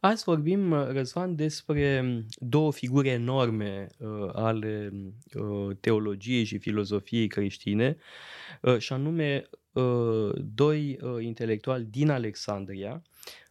Azi 0.00 0.24
vorbim, 0.24 0.72
Răzvan, 0.72 1.34
despre 1.34 2.24
două 2.36 2.72
figuri 2.72 3.08
enorme 3.08 3.86
uh, 3.98 4.30
ale 4.32 4.90
uh, 5.34 5.76
teologiei 5.80 6.44
și 6.44 6.58
filozofiei 6.58 7.26
creștine, 7.26 7.96
uh, 8.62 8.78
și 8.78 8.92
anume 8.92 9.48
uh, 9.72 10.30
doi 10.54 10.98
uh, 11.02 11.24
intelectuali 11.24 11.84
din 11.84 12.10
Alexandria, 12.10 13.02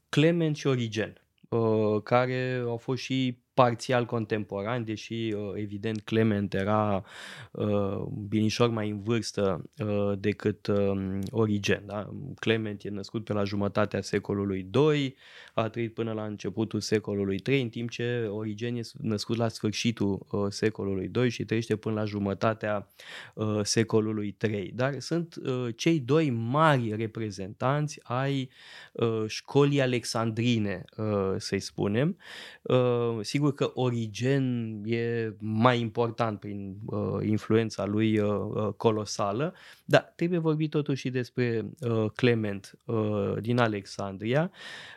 Clement 0.09 0.55
și 0.55 0.67
Origen, 0.67 1.21
uh, 1.49 2.01
care 2.03 2.63
au 2.65 2.77
fost 2.77 3.01
și 3.01 3.37
parțial 3.57 4.05
contemporan, 4.05 4.83
deși 4.83 5.13
uh, 5.13 5.51
evident 5.55 6.01
Clement 6.01 6.53
era 6.53 7.03
uh, 7.51 7.97
binișor 8.27 8.69
mai 8.69 8.89
în 8.89 9.01
vârstă 9.01 9.69
uh, 9.77 10.11
decât 10.19 10.67
uh, 10.67 11.19
Origen. 11.29 11.83
Da? 11.85 12.09
Clement 12.39 12.83
e 12.83 12.89
născut 12.89 13.23
pe 13.23 13.33
la 13.33 13.43
jumătatea 13.43 14.01
secolului 14.01 14.69
II, 14.73 15.15
a 15.53 15.69
trăit 15.69 15.93
până 15.93 16.11
la 16.11 16.23
începutul 16.23 16.79
secolului 16.79 17.41
III, 17.47 17.61
în 17.61 17.69
timp 17.69 17.89
ce 17.89 18.27
Origen 18.29 18.75
e 18.75 18.81
născut 18.93 19.37
la 19.37 19.47
sfârșitul 19.47 20.25
uh, 20.31 20.45
secolului 20.49 21.11
II 21.15 21.29
și 21.29 21.45
trăiește 21.45 21.75
până 21.75 21.95
la 21.95 22.05
jumătatea 22.05 22.87
uh, 23.33 23.59
secolului 23.61 24.35
III. 24.47 24.71
Dar 24.75 24.99
sunt 24.99 25.35
uh, 25.35 25.67
cei 25.75 25.99
doi 25.99 26.29
mari 26.29 26.95
reprezentanți 26.95 27.99
ai 28.03 28.49
uh, 28.91 29.23
școlii 29.27 29.81
alexandrine, 29.81 30.83
uh, 30.97 31.35
să-i 31.37 31.59
spunem. 31.59 32.17
Uh, 32.61 33.17
sigur 33.21 33.46
Sigur 33.47 33.67
că 33.67 33.79
Origen 33.79 34.81
e 34.85 35.35
mai 35.39 35.79
important 35.79 36.39
prin 36.39 36.75
uh, 36.85 36.99
influența 37.21 37.85
lui 37.85 38.19
uh, 38.19 38.29
uh, 38.29 38.73
colosală, 38.77 39.53
dar 39.85 40.13
trebuie 40.15 40.39
vorbit 40.39 40.69
totuși 40.69 41.01
și 41.01 41.09
despre 41.09 41.65
uh, 41.79 42.05
Clement 42.15 42.77
uh, 42.85 43.33
din 43.41 43.59
Alexandria, 43.59 44.51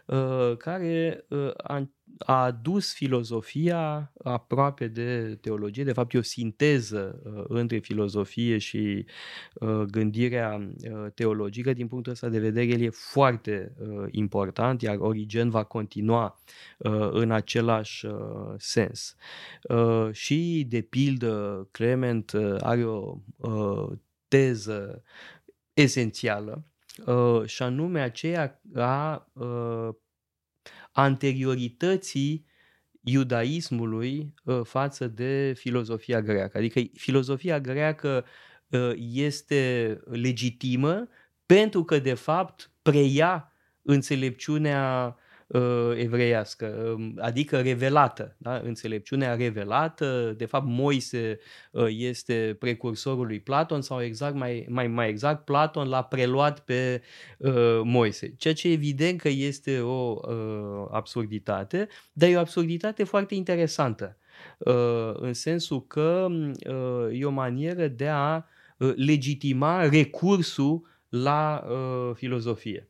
uh, 0.06 0.56
care 0.56 1.25
uh, 1.28 1.50
a 1.56 1.88
a 2.19 2.44
adus 2.44 2.92
filozofia 2.92 4.12
aproape 4.25 4.89
de 4.89 5.39
teologie, 5.41 5.84
de 5.84 5.92
fapt 5.92 6.14
e 6.14 6.19
o 6.19 6.22
sinteză 6.22 7.22
uh, 7.25 7.44
între 7.48 7.78
filozofie 7.78 8.58
și 8.58 9.05
uh, 9.55 9.83
gândirea 9.91 10.70
uh, 10.91 11.06
teologică. 11.14 11.72
Din 11.72 11.88
punctul 11.88 12.12
ăsta 12.12 12.28
de 12.28 12.38
vedere, 12.38 12.66
el 12.66 12.81
e 12.81 12.91
foarte 12.91 13.72
uh, 13.78 14.06
important, 14.11 14.83
iar 14.83 14.97
Origen 14.98 15.50
va 15.50 15.64
continua 15.64 16.41
uh, 16.78 17.08
în 17.11 17.31
același 17.31 18.06
uh, 18.06 18.12
sens. 18.56 19.16
Uh, 19.62 20.08
și, 20.12 20.66
de 20.69 20.81
pildă, 20.81 21.69
Clement 21.70 22.33
uh, 22.33 22.56
are 22.61 22.84
o 22.84 23.16
uh, 23.36 23.88
teză 24.28 25.03
esențială, 25.72 26.64
uh, 27.06 27.42
și 27.44 27.62
anume 27.62 28.00
aceea 28.00 28.61
a 28.75 29.28
uh, 29.33 29.88
anteriorității 30.92 32.46
iudaismului 33.00 34.34
uh, 34.44 34.60
față 34.64 35.06
de 35.06 35.52
filozofia 35.56 36.22
greacă. 36.22 36.58
Adică 36.58 36.80
filozofia 36.94 37.60
greacă 37.60 38.24
uh, 38.69 38.92
este 39.12 39.98
legitimă 40.05 41.08
pentru 41.47 41.84
că, 41.84 41.98
de 41.98 42.14
fapt, 42.14 42.70
preia 42.82 43.52
înțelepciunea 43.82 45.16
uh, 45.51 45.93
evreiască, 45.95 46.95
um, 46.97 47.15
adică 47.19 47.61
revelată, 47.61 48.37
da? 48.39 48.61
înțelepciunea 48.65 49.34
revelată, 49.34 50.34
de 50.37 50.45
fapt 50.45 50.67
Moise 50.67 51.39
uh, 51.70 51.87
este 51.89 52.56
precursorul 52.59 53.27
lui 53.27 53.41
Platon 53.41 53.83
sau 53.83 54.03
exact 54.03 54.34
mai, 54.34 54.67
mai, 54.69 54.87
mai 54.87 55.09
exact 55.09 55.45
Platon 55.45 55.89
l-a 55.89 56.03
preluat 56.03 56.61
pe 56.61 57.03
uh, 57.39 57.81
Moise, 57.83 58.34
ceea 58.37 58.55
ce 58.55 58.69
evident 58.69 59.21
că 59.21 59.28
este 59.28 59.81
o 59.81 60.21
uh, 60.28 60.87
absurditate, 60.91 61.89
dar 62.12 62.28
e 62.28 62.37
o 62.37 62.39
absurditate 62.39 63.05
foarte 63.05 63.34
interesantă, 63.34 64.16
uh, 64.59 65.12
în 65.15 65.33
sensul 65.33 65.87
că 65.87 66.27
uh, 66.31 67.21
e 67.21 67.25
o 67.25 67.31
manieră 67.31 67.89
de 67.89 68.09
a 68.09 68.44
uh, 68.78 68.93
legitima 68.97 69.89
recursul 69.89 70.89
la 71.09 71.66
uh, 71.69 72.15
filozofie. 72.15 72.90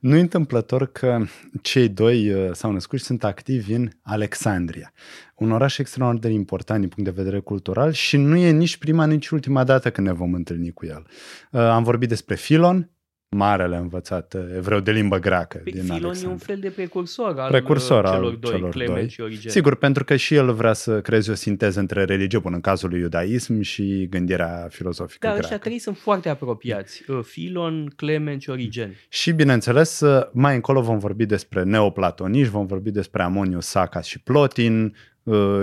Nu 0.00 0.16
e 0.16 0.20
întâmplător 0.20 0.86
că 0.86 1.24
cei 1.62 1.88
doi 1.88 2.32
uh, 2.32 2.50
s-au 2.52 2.72
născut 2.72 2.98
și 2.98 3.04
sunt 3.04 3.24
activi 3.24 3.72
în 3.72 3.88
Alexandria, 4.02 4.92
un 5.34 5.50
oraș 5.50 5.78
extraordinar 5.78 6.30
de 6.30 6.36
important 6.36 6.80
din 6.80 6.88
punct 6.88 7.10
de 7.10 7.22
vedere 7.22 7.40
cultural 7.40 7.92
și 7.92 8.16
nu 8.16 8.36
e 8.36 8.50
nici 8.50 8.76
prima, 8.76 9.06
nici 9.06 9.28
ultima 9.28 9.64
dată 9.64 9.90
când 9.90 10.06
ne 10.06 10.12
vom 10.12 10.34
întâlni 10.34 10.72
cu 10.72 10.86
el. 10.86 11.06
Uh, 11.50 11.60
am 11.60 11.82
vorbit 11.82 12.08
despre 12.08 12.34
Filon, 12.34 12.90
marele 13.30 13.76
învățat 13.76 14.34
uh, 14.34 14.42
evreu 14.56 14.80
de 14.80 14.90
limbă 14.92 15.18
greacă 15.18 15.60
Pe 15.64 15.70
din 15.70 15.80
Filon 15.82 15.90
Alexandria. 15.94 16.28
e 16.28 16.32
un 16.32 16.38
fel 16.38 16.58
de 16.58 16.68
precursor 16.68 17.38
al 17.38 17.50
Precursor 17.50 18.04
uh, 18.04 18.10
al 18.10 18.16
celor 18.16 18.34
doi, 18.34 18.52
celor 18.52 18.70
Clement 18.70 18.96
doi. 18.98 19.08
și 19.08 19.20
Origen. 19.20 19.50
Sigur, 19.50 19.74
pentru 19.76 20.04
că 20.04 20.16
și 20.16 20.34
el 20.34 20.52
vrea 20.52 20.72
să 20.72 21.00
creeze 21.00 21.30
o 21.30 21.34
sinteză 21.34 21.80
între 21.80 22.04
religie, 22.04 22.38
bun, 22.38 22.52
în 22.54 22.60
cazul 22.60 22.88
lui 22.88 23.00
iudaism 23.00 23.60
și 23.60 24.06
gândirea 24.10 24.66
filozofică 24.70 25.26
Dar 25.26 25.30
greacă. 25.36 25.44
ăștia 25.54 25.68
trei 25.68 25.78
sunt 25.78 25.96
foarte 25.98 26.28
apropiați. 26.28 27.02
Uh, 27.08 27.18
Filon, 27.22 27.92
Clement 27.96 28.42
și 28.42 28.50
Origen. 28.50 28.94
Și, 29.08 29.32
bineînțeles, 29.32 30.02
mai 30.32 30.54
încolo 30.54 30.80
vom 30.80 30.98
vorbi 30.98 31.26
despre 31.26 31.62
neoplatoniști, 31.62 32.52
vom 32.52 32.66
vorbi 32.66 32.90
despre 32.90 33.22
Amonius 33.22 33.66
Sacas 33.66 34.06
și 34.06 34.20
Plotin, 34.20 34.84
uh, 34.84 34.90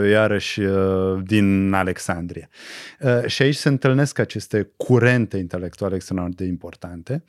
iarăși 0.09 0.61
uh, 0.61 1.21
din 1.23 1.73
Alexandria. 1.73 2.49
Uh, 2.99 3.25
Și 3.25 3.41
aici 3.41 3.55
se 3.55 3.67
întâlnesc 3.67 4.19
aceste 4.19 4.71
curente 4.77 5.37
intelectuale 5.37 5.95
extraordinar 5.95 6.37
de 6.37 6.45
importante. 6.45 7.23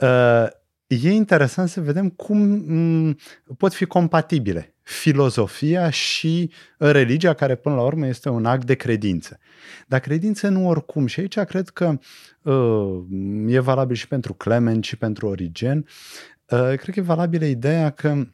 Uh, 0.00 0.46
E 1.00 1.10
interesant 1.10 1.68
să 1.68 1.80
vedem 1.80 2.08
cum 2.08 2.38
m, 2.38 3.16
pot 3.56 3.74
fi 3.74 3.84
compatibile 3.84 4.74
filozofia 4.82 5.90
și 5.90 6.50
religia, 6.76 7.34
care 7.34 7.54
până 7.54 7.74
la 7.74 7.82
urmă 7.82 8.06
este 8.06 8.28
un 8.28 8.46
act 8.46 8.64
de 8.64 8.74
credință. 8.74 9.38
Dar 9.86 10.00
credință 10.00 10.48
nu 10.48 10.68
oricum. 10.68 11.06
Și 11.06 11.20
aici 11.20 11.38
cred 11.38 11.68
că 11.68 11.98
uh, 12.42 13.04
e 13.46 13.58
valabil 13.58 13.96
și 13.96 14.08
pentru 14.08 14.34
Clement 14.34 14.84
și 14.84 14.96
pentru 14.96 15.26
Origen. 15.26 15.86
Uh, 16.48 16.58
cred 16.58 16.94
că 16.94 17.00
e 17.00 17.02
valabilă 17.02 17.44
ideea 17.44 17.90
că 17.90 18.26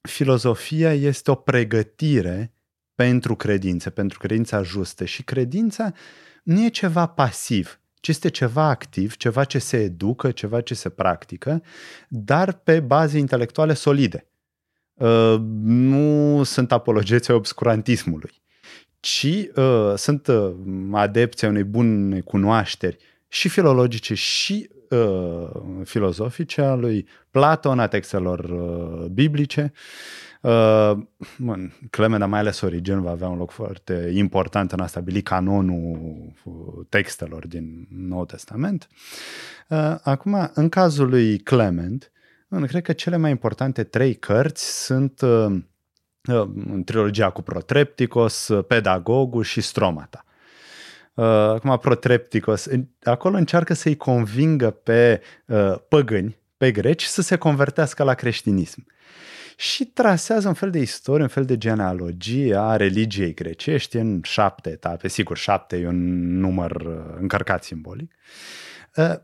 filozofia 0.00 0.92
este 0.92 1.30
o 1.30 1.34
pregătire 1.34 2.53
pentru 2.94 3.34
credință, 3.36 3.90
pentru 3.90 4.18
credința 4.18 4.62
justă. 4.62 5.04
Și 5.04 5.22
credința 5.22 5.92
nu 6.42 6.64
e 6.64 6.68
ceva 6.68 7.06
pasiv, 7.06 7.80
ci 8.00 8.08
este 8.08 8.28
ceva 8.28 8.68
activ, 8.68 9.16
ceva 9.16 9.44
ce 9.44 9.58
se 9.58 9.76
educă, 9.76 10.30
ceva 10.30 10.60
ce 10.60 10.74
se 10.74 10.88
practică, 10.88 11.62
dar 12.08 12.52
pe 12.52 12.80
baze 12.80 13.18
intelectuale 13.18 13.74
solide. 13.74 14.26
Uh, 14.94 15.36
nu 15.62 16.42
sunt 16.42 16.72
apologeții 16.72 17.32
obscurantismului, 17.32 18.42
ci 19.00 19.48
uh, 19.54 19.92
sunt 19.96 20.26
uh, 20.26 20.52
adepții 20.92 21.46
unei 21.46 21.64
bune 21.64 22.20
cunoașteri 22.20 22.96
și 23.28 23.48
filologice 23.48 24.14
și 24.14 24.70
uh, 24.90 25.48
filozofice 25.84 26.60
a 26.60 26.74
lui 26.74 27.08
Platon, 27.30 27.78
a 27.78 27.86
textelor 27.86 28.38
uh, 28.38 29.06
biblice. 29.06 29.72
Uh, 30.44 30.96
bun, 31.38 31.72
Clement, 31.90 32.18
dar 32.20 32.28
mai 32.28 32.38
ales 32.38 32.60
Origen, 32.60 33.02
va 33.02 33.10
avea 33.10 33.28
un 33.28 33.38
loc 33.38 33.50
foarte 33.50 34.10
important 34.14 34.72
în 34.72 34.80
a 34.80 34.86
stabili 34.86 35.22
canonul 35.22 36.32
uh, 36.44 36.86
textelor 36.88 37.46
din 37.46 37.86
Noul 37.90 38.26
Testament. 38.26 38.88
Uh, 39.68 39.94
acum, 40.02 40.50
în 40.54 40.68
cazul 40.68 41.08
lui 41.08 41.38
Clement, 41.38 42.12
bun, 42.48 42.66
cred 42.66 42.82
că 42.82 42.92
cele 42.92 43.16
mai 43.16 43.30
importante 43.30 43.84
trei 43.84 44.14
cărți 44.14 44.84
sunt 44.84 45.20
uh, 45.20 45.56
uh, 46.28 46.48
trilogia 46.84 47.30
cu 47.30 47.42
Protrepticos, 47.42 48.48
uh, 48.48 48.64
Pedagogul 48.66 49.42
și 49.42 49.60
Stromata. 49.60 50.24
Uh, 51.14 51.24
acum, 51.26 51.78
Protrepticos, 51.78 52.64
în- 52.64 52.86
acolo 53.02 53.36
încearcă 53.36 53.74
să-i 53.74 53.96
convingă 53.96 54.70
pe 54.70 55.20
uh, 55.46 55.74
păgâni, 55.88 56.38
pe 56.56 56.70
greci, 56.70 57.04
să 57.04 57.22
se 57.22 57.36
convertească 57.36 58.02
la 58.02 58.14
creștinism. 58.14 58.86
Și 59.56 59.84
trasează 59.84 60.48
un 60.48 60.54
fel 60.54 60.70
de 60.70 60.78
istorie, 60.78 61.22
un 61.22 61.28
fel 61.28 61.44
de 61.44 61.58
genealogie 61.58 62.56
a 62.56 62.76
religiei 62.76 63.34
grecești 63.34 63.96
în 63.96 64.20
șapte 64.22 64.70
etape. 64.70 65.08
Sigur, 65.08 65.36
șapte 65.36 65.76
e 65.76 65.86
un 65.86 66.38
număr 66.38 66.70
uh, 66.70 67.16
încărcat 67.20 67.64
simbolic. 67.64 68.12
Uh, 68.96 69.14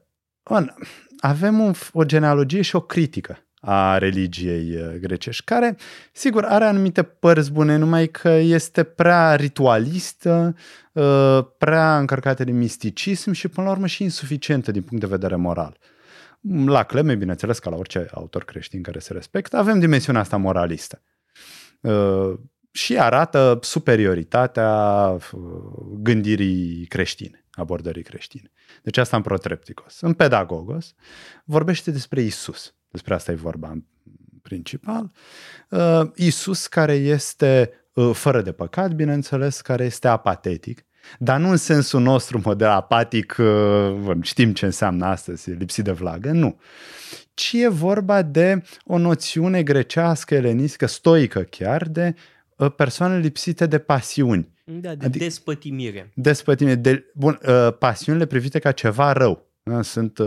bun, 0.42 0.74
avem 1.18 1.60
un, 1.60 1.72
o 1.92 2.04
genealogie 2.04 2.62
și 2.62 2.76
o 2.76 2.80
critică 2.80 3.44
a 3.60 3.98
religiei 3.98 4.76
uh, 4.76 4.94
grecești, 5.00 5.44
care, 5.44 5.76
sigur, 6.12 6.44
are 6.44 6.64
anumite 6.64 7.02
părți 7.02 7.52
bune, 7.52 7.76
numai 7.76 8.06
că 8.06 8.28
este 8.28 8.82
prea 8.82 9.34
ritualistă, 9.34 10.56
uh, 10.92 11.38
prea 11.58 11.98
încărcată 11.98 12.44
de 12.44 12.50
misticism 12.50 13.32
și, 13.32 13.48
până 13.48 13.66
la 13.66 13.72
urmă, 13.72 13.86
și 13.86 14.02
insuficientă 14.02 14.70
din 14.70 14.82
punct 14.82 15.04
de 15.04 15.10
vedere 15.10 15.36
moral. 15.36 15.76
La 16.66 16.82
Cleme, 16.82 17.14
bineînțeles, 17.14 17.58
ca 17.58 17.70
la 17.70 17.76
orice 17.76 18.08
autor 18.12 18.44
creștin 18.44 18.82
care 18.82 18.98
se 18.98 19.12
respectă, 19.12 19.56
avem 19.56 19.78
dimensiunea 19.78 20.20
asta 20.20 20.36
moralistă. 20.36 21.02
Uh, 21.80 22.38
și 22.70 22.98
arată 22.98 23.58
superioritatea 23.62 24.72
uh, 25.08 25.40
gândirii 25.98 26.86
creștine, 26.86 27.44
abordării 27.50 28.02
creștine. 28.02 28.52
Deci 28.82 28.96
asta 28.96 29.16
în 29.16 29.22
Protrepticos. 29.22 30.00
În 30.00 30.12
Pedagogos 30.12 30.94
vorbește 31.44 31.90
despre 31.90 32.20
Isus. 32.20 32.74
Despre 32.88 33.14
asta 33.14 33.32
e 33.32 33.34
vorba 33.34 33.68
în 33.68 33.82
principal, 34.42 35.12
uh, 35.70 36.10
Isus 36.14 36.66
care 36.66 36.94
este 36.94 37.70
uh, 37.92 38.10
fără 38.14 38.42
de 38.42 38.52
păcat, 38.52 38.92
bineînțeles, 38.92 39.60
care 39.60 39.84
este 39.84 40.08
apatetic, 40.08 40.84
dar 41.18 41.40
nu 41.40 41.50
în 41.50 41.56
sensul 41.56 42.00
nostru 42.00 42.40
model 42.44 42.68
apatic, 42.68 43.36
uh, 43.38 44.16
știm 44.20 44.52
ce 44.52 44.64
înseamnă 44.64 45.06
astăzi, 45.06 45.50
lipsit 45.50 45.84
de 45.84 45.92
vlagă, 45.92 46.30
nu. 46.30 46.60
Ci 47.34 47.52
e 47.52 47.68
vorba 47.68 48.22
de 48.22 48.62
o 48.84 48.98
noțiune 48.98 49.62
grecească, 49.62 50.34
elenistică, 50.34 50.86
stoică 50.86 51.42
chiar, 51.42 51.88
de 51.88 52.14
uh, 52.56 52.72
persoane 52.76 53.18
lipsite 53.18 53.66
de 53.66 53.78
pasiuni. 53.78 54.48
Da, 54.64 54.94
de 54.94 55.04
adică, 55.04 55.24
despătimire. 55.24 56.12
Despătimire. 56.14 56.74
De, 56.74 57.04
bun, 57.14 57.38
uh, 57.46 57.76
pasiunile 57.78 58.26
privite 58.26 58.58
ca 58.58 58.72
ceva 58.72 59.12
rău. 59.12 59.48
Sunt, 59.80 60.18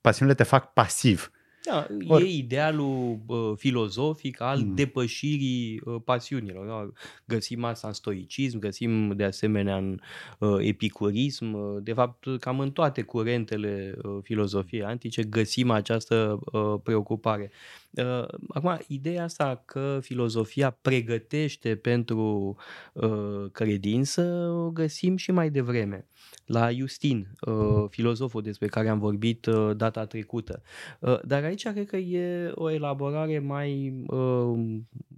pasiunile 0.00 0.36
te 0.36 0.42
fac 0.42 0.72
pasiv. 0.72 1.30
Da, 1.64 1.86
Or... 2.06 2.20
e 2.20 2.24
idealul 2.24 3.18
uh, 3.26 3.52
filozofic 3.56 4.40
al 4.40 4.58
mm. 4.58 4.74
depășirii 4.74 5.80
uh, 5.84 5.96
pasiunilor. 6.04 6.66
Da? 6.66 6.92
Găsim 7.24 7.64
asta 7.64 7.86
în 7.86 7.92
stoicism, 7.92 8.58
găsim 8.58 9.12
de 9.16 9.24
asemenea 9.24 9.76
în 9.76 10.00
uh, 10.38 10.56
epicurism, 10.58 11.52
uh, 11.52 11.82
de 11.82 11.92
fapt 11.92 12.26
cam 12.40 12.60
în 12.60 12.70
toate 12.70 13.02
curentele 13.02 13.94
uh, 14.02 14.18
filozofiei 14.22 14.82
antice 14.82 15.22
găsim 15.22 15.70
această 15.70 16.38
uh, 16.52 16.74
preocupare. 16.82 17.50
Uh, 17.90 18.24
acum, 18.48 18.78
ideea 18.86 19.24
asta 19.24 19.62
că 19.64 19.98
filozofia 20.02 20.70
pregătește 20.70 21.76
pentru 21.76 22.56
uh, 22.92 23.44
credință 23.52 24.22
o 24.66 24.70
găsim 24.70 25.16
și 25.16 25.32
mai 25.32 25.50
devreme 25.50 26.06
la 26.46 26.70
Justin, 26.70 27.28
uh, 27.40 27.84
filozoful 27.88 28.42
despre 28.42 28.66
care 28.66 28.88
am 28.88 28.98
vorbit 28.98 29.46
uh, 29.46 29.70
data 29.76 30.04
trecută. 30.04 30.62
Uh, 30.98 31.18
dar 31.24 31.44
aici 31.44 31.68
cred 31.68 31.86
că 31.86 31.96
e 31.96 32.52
o 32.54 32.70
elaborare 32.70 33.38
mai 33.38 33.92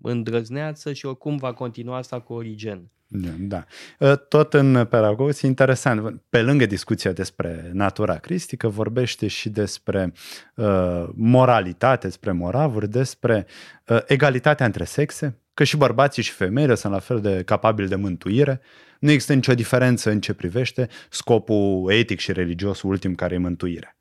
îndrăzneață 0.02 0.92
și 0.92 1.06
oricum 1.06 1.36
va 1.36 1.52
continua 1.52 1.96
asta 1.96 2.20
cu 2.20 2.32
Origen. 2.32 2.88
Da. 3.38 3.64
Tot 4.28 4.54
în 4.54 4.86
Peragos, 4.90 5.40
interesant, 5.40 6.22
pe 6.28 6.42
lângă 6.42 6.66
discuția 6.66 7.12
despre 7.12 7.70
natura 7.72 8.16
cristică, 8.16 8.68
vorbește 8.68 9.26
și 9.26 9.48
despre 9.48 10.12
uh, 10.54 11.08
moralitate, 11.14 12.06
despre 12.06 12.32
moravuri, 12.32 12.88
despre 12.88 13.46
uh, 13.86 13.98
egalitatea 14.06 14.66
între 14.66 14.84
sexe, 14.84 15.38
că 15.54 15.64
și 15.64 15.76
bărbații 15.76 16.22
și 16.22 16.32
femeile 16.32 16.74
sunt 16.74 16.92
la 16.92 16.98
fel 16.98 17.20
de 17.20 17.42
capabili 17.42 17.88
de 17.88 17.94
mântuire. 17.94 18.60
Nu 19.04 19.10
există 19.10 19.34
nicio 19.34 19.54
diferență 19.54 20.10
în 20.10 20.20
ce 20.20 20.32
privește 20.32 20.88
scopul 21.10 21.90
etic 21.92 22.18
și 22.18 22.32
religios 22.32 22.82
ultim 22.82 23.14
care 23.14 23.34
e 23.34 23.38
mântuirea. 23.38 23.96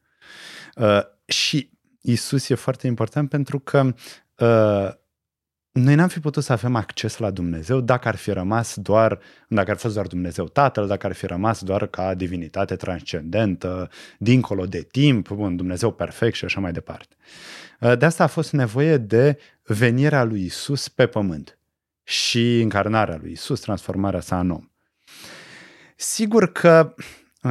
Uh, 0.76 1.00
și 1.26 1.70
Isus 2.02 2.50
e 2.50 2.56
foarte 2.56 2.88
important 2.88 3.30
pentru 3.30 3.60
că 3.60 3.94
uh, 4.38 4.94
noi 5.72 5.96
n-am 5.96 6.08
fi 6.08 6.20
putut 6.20 6.44
să 6.44 6.52
avem 6.52 6.76
acces 6.76 7.18
la 7.18 7.32
Dumnezeu 7.32 7.82
dacă 7.82 8.08
ar 8.08 8.16
fi 8.16 8.32
rămas 8.32 8.76
doar, 8.76 9.20
dacă 9.48 9.70
ar 9.70 9.76
fi 9.76 9.82
fost 9.82 9.94
doar 9.94 10.08
Dumnezeu 10.08 10.46
Tatăl, 10.46 10.88
dacă 10.88 11.08
ar 11.08 11.14
fi 11.14 11.26
rămas 11.26 11.64
doar 11.64 11.88
ca 11.88 12.14
divinitate 12.14 12.76
transcendentă, 12.76 13.90
dincolo 14.18 14.66
de 14.66 14.82
timp, 14.82 15.30
un 15.30 15.56
Dumnezeu 15.56 15.92
perfect 15.92 16.36
și 16.36 16.46
așa 16.46 16.60
mai 16.60 16.72
departe. 16.72 17.16
Uh, 17.80 17.98
de 17.98 18.06
asta 18.06 18.24
a 18.24 18.28
fost 18.28 18.52
nevoie 18.52 18.98
de 18.98 19.38
venirea 19.64 20.24
lui 20.24 20.44
Isus 20.44 20.88
pe 20.88 21.08
pământ 21.08 21.60
și 22.04 22.62
încarnarea 22.62 23.18
lui 23.22 23.32
Isus, 23.32 23.60
transformarea 23.60 24.20
sa 24.20 24.40
în 24.40 24.50
om. 24.50 24.68
Sigur 25.96 26.52
că 26.52 26.96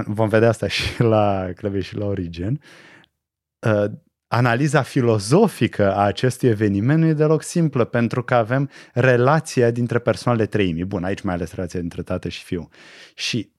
vom 0.06 0.28
vedea 0.28 0.48
asta 0.48 0.68
și 0.68 1.02
la 1.02 1.48
Cleve 1.56 1.80
și 1.80 1.96
la 1.96 2.06
Origen, 2.06 2.60
uh, 3.58 3.84
analiza 4.32 4.82
filozofică 4.82 5.94
a 5.94 6.04
acestui 6.04 6.48
eveniment 6.48 7.00
nu 7.00 7.06
e 7.06 7.12
deloc 7.12 7.42
simplă, 7.42 7.84
pentru 7.84 8.22
că 8.22 8.34
avem 8.34 8.70
relația 8.92 9.70
dintre 9.70 9.98
persoanele 9.98 10.46
treimii. 10.46 10.84
Bun, 10.84 11.04
aici 11.04 11.20
mai 11.20 11.34
ales 11.34 11.52
relația 11.52 11.80
dintre 11.80 12.02
tată 12.02 12.28
și 12.28 12.44
fiu. 12.44 12.68
Și 13.14 13.52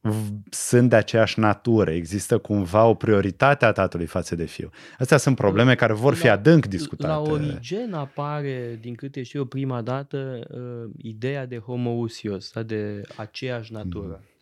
sunt 0.50 0.89
de 0.89 0.95
aceeași 0.95 1.39
natură, 1.39 1.91
există 1.91 2.38
cumva 2.38 2.85
o 2.85 2.94
prioritate 2.94 3.65
a 3.65 3.71
tatălui 3.71 4.06
față 4.06 4.35
de 4.35 4.45
fiu. 4.45 4.69
Astea 5.00 5.18
sunt 5.18 5.35
probleme 5.35 5.75
care 5.75 5.94
vor 5.94 6.13
fi 6.13 6.25
la, 6.25 6.31
adânc 6.31 6.65
discutate. 6.65 7.13
La 7.13 7.19
Origen 7.19 7.94
apare, 7.94 8.77
din 8.81 8.95
câte 8.95 9.24
știu 9.24 9.39
eu, 9.39 9.45
prima 9.45 9.81
dată, 9.81 10.39
uh, 10.50 10.91
ideea 10.97 11.45
de 11.45 11.57
homoousios, 11.57 12.51
de 12.65 13.01
aceeași 13.15 13.74
natură. 13.74 14.21
Mm. 14.21 14.32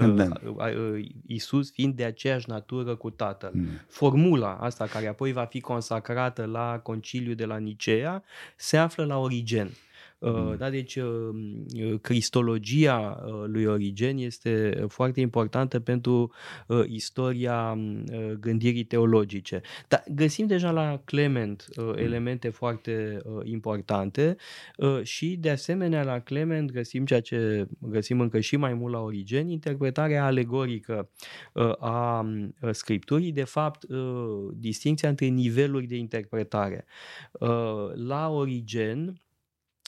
Da. 0.00 0.28
Isus 1.26 1.70
fiind 1.70 1.94
de 1.94 2.04
aceeași 2.04 2.48
natură 2.48 2.96
cu 2.96 3.10
Tatăl. 3.10 3.50
Mm. 3.54 3.66
Formula 3.88 4.56
asta 4.60 4.86
care 4.86 5.06
apoi 5.06 5.32
va 5.32 5.44
fi 5.44 5.60
consacrată 5.60 6.44
la 6.44 6.78
conciliul 6.82 7.34
de 7.34 7.44
la 7.44 7.56
Nicea 7.56 8.22
se 8.56 8.76
află 8.76 9.04
la 9.04 9.18
Origen. 9.18 9.66
Mm. 9.66 9.72
Da, 10.58 10.70
deci 10.70 10.96
uh, 10.96 11.04
uh, 11.04 12.00
cristologia 12.00 13.24
uh, 13.26 13.32
lui 13.46 13.64
Origen 13.64 14.18
este 14.18 14.84
foarte 14.88 15.20
importantă 15.20 15.80
pentru 15.80 16.32
istoria 16.86 17.78
gândirii 18.40 18.84
teologice. 18.84 19.60
Dar 19.88 20.04
găsim 20.14 20.46
deja 20.46 20.70
la 20.70 21.00
Clement 21.04 21.68
mm. 21.76 21.94
elemente 21.96 22.48
foarte 22.48 23.22
importante 23.42 24.36
și 25.02 25.36
de 25.36 25.50
asemenea 25.50 26.02
la 26.02 26.18
Clement 26.18 26.72
găsim 26.72 27.04
ceea 27.04 27.20
ce 27.20 27.66
găsim 27.78 28.20
încă 28.20 28.40
și 28.40 28.56
mai 28.56 28.74
mult 28.74 28.92
la 28.92 29.00
Origen, 29.00 29.48
interpretarea 29.48 30.24
alegorică 30.24 31.10
a 31.78 32.26
scripturii, 32.70 33.32
de 33.32 33.44
fapt 33.44 33.86
distinția 34.54 35.08
între 35.08 35.26
niveluri 35.26 35.86
de 35.86 35.96
interpretare. 35.96 36.84
La 37.94 38.28
Origen 38.28 39.23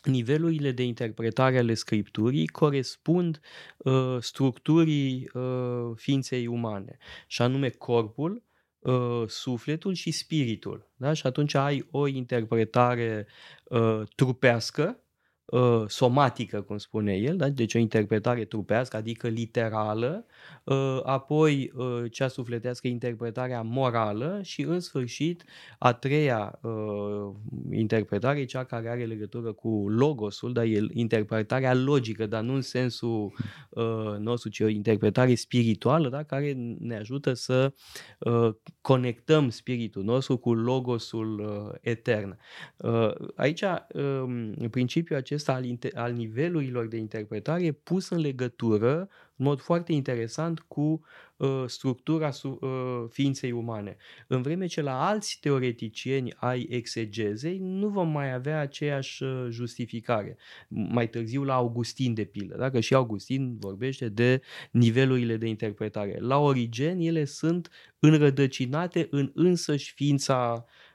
nivelurile 0.07 0.71
de 0.71 0.83
interpretare 0.83 1.59
ale 1.59 1.75
scripturii 1.75 2.47
corespund 2.47 3.41
uh, 3.77 4.17
structurii 4.21 5.31
uh, 5.35 5.91
ființei 5.95 6.47
umane, 6.47 6.99
și 7.27 7.43
anume 7.43 7.69
corpul, 7.69 8.43
uh, 8.79 9.23
sufletul 9.27 9.95
și 9.95 10.11
spiritul. 10.11 10.91
Da? 10.97 11.13
Și 11.13 11.27
atunci 11.27 11.55
ai 11.55 11.87
o 11.91 12.07
interpretare 12.07 13.27
uh, 13.65 14.01
trupească 14.15 15.01
uh, 15.47 15.85
somatică, 15.87 16.61
cum 16.63 16.79
spune 16.79 17.15
el, 17.15 17.37
da? 17.37 17.49
deci 17.49 17.75
o 17.75 17.79
interpretare 17.79 18.45
trupească, 18.45 18.97
adică 18.97 19.29
literală, 19.29 20.27
uh, 20.65 21.01
apoi 21.03 21.73
uh, 21.75 22.03
cea 22.11 22.29
sufletească 22.29 22.89
interpretarea 22.89 23.63
morală 23.63 24.41
și 24.43 24.63
în 24.63 24.81
sfârșit 24.81 25.45
a 25.79 25.93
treia 25.93 26.59
uh, 26.63 27.35
interpretare, 27.71 28.45
cea 28.45 28.65
care 28.65 28.89
are 28.89 29.05
legătură 29.05 29.53
cu 29.53 29.89
logosul, 29.89 30.53
dar 30.53 30.65
e 30.65 30.87
interpretarea 30.93 31.75
logică, 31.75 32.27
dar 32.27 32.43
nu 32.43 32.55
în 32.55 32.63
sensul 32.63 33.35
uh, 33.69 34.17
nostru, 34.19 34.49
ci 34.49 34.61
o 34.61 34.69
interpretare 34.69 35.35
spirituală, 35.35 36.09
da? 36.09 36.23
care 36.23 36.53
ne 36.79 36.97
ajută 36.97 37.33
să 37.33 37.73
uh, 38.19 38.55
conectăm 38.81 39.51
spiritul 39.51 40.03
nostru 40.05 40.37
cu 40.37 40.55
logosul 40.55 41.39
uh, 41.39 41.79
etern. 41.81 42.39
Uh, 42.77 43.15
aici, 43.37 43.63
uh, 43.63 44.69
principiul 44.71 45.19
acesta 45.19 45.36
acesta 45.37 45.53
al, 45.53 46.05
al 46.05 46.13
nivelurilor 46.13 46.87
de 46.87 46.97
interpretare 46.97 47.65
e 47.65 47.73
pus 47.73 48.09
în 48.09 48.19
legătură, 48.19 49.09
în 49.37 49.45
mod 49.45 49.61
foarte 49.61 49.93
interesant, 49.93 50.61
cu 50.61 51.01
uh, 51.37 51.65
structura 51.67 52.31
su, 52.31 52.59
uh, 52.61 53.05
ființei 53.11 53.53
umane. 53.53 53.97
În 54.27 54.43
vreme 54.43 54.67
ce 54.67 54.83
la 54.83 55.07
alți 55.07 55.39
teoreticieni 55.41 56.35
ai 56.37 56.67
exegezei 56.71 57.59
nu 57.59 57.89
vom 57.89 58.09
mai 58.09 58.33
avea 58.33 58.61
aceeași 58.61 59.23
uh, 59.23 59.47
justificare. 59.51 60.37
Mai 60.69 61.09
târziu 61.09 61.45
la 61.45 61.55
Augustin, 61.55 62.15
de 62.15 62.25
pildă, 62.25 62.57
dacă 62.57 62.81
și 62.81 62.95
Augustin 62.95 63.57
vorbește 63.59 64.09
de 64.09 64.41
nivelurile 64.71 65.37
de 65.37 65.47
interpretare. 65.47 66.17
La 66.21 66.39
Origen, 66.39 66.99
ele 66.99 67.25
sunt 67.25 67.71
înrădăcinate 67.99 69.07
în 69.11 69.31
însăși 69.35 69.93
ființa 69.95 70.65
uh, 70.67 70.86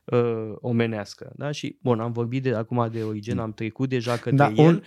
omenească. 0.55 1.31
Da? 1.35 1.51
Și, 1.51 1.77
bun, 1.81 1.99
am 1.99 2.11
vorbit 2.11 2.43
de 2.43 2.53
acum 2.55 2.89
de 2.91 3.03
Origen, 3.03 3.39
am 3.39 3.53
trecut 3.53 3.89
deja 3.89 4.15
către 4.17 4.35
da, 4.35 4.51
el, 4.55 4.65
un... 4.65 4.81